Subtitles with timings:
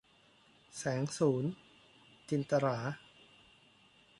[0.77, 1.51] แสงสูรย์-
[2.29, 2.77] จินตะหรา